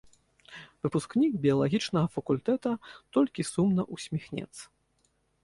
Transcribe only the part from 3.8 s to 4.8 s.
ўсміхнецца.